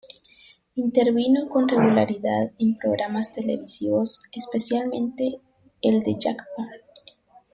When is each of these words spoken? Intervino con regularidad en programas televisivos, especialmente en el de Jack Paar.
Intervino 0.77 1.47
con 1.47 1.67
regularidad 1.69 2.53
en 2.57 2.75
programas 2.75 3.33
televisivos, 3.33 4.23
especialmente 4.31 5.39
en 5.83 5.97
el 5.97 6.01
de 6.01 6.15
Jack 6.17 6.43
Paar. 6.57 6.81